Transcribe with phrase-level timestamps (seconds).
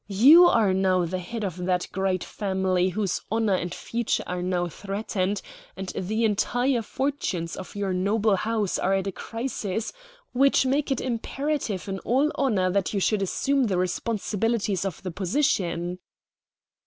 [0.07, 4.67] You are now the head of that great family whose honor and future are now
[4.67, 5.43] threatened;
[5.77, 9.93] and the entire fortunes of your noble house are at a crisis
[10.33, 15.11] which make it imperative in all honor that you should assume the responsibilities of the
[15.11, 15.99] position."